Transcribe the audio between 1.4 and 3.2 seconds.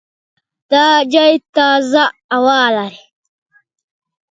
تازه هوا لري.